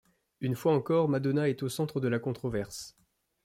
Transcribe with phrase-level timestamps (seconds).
[0.39, 2.97] Une fois encore, Madonna est au centre de la controverse.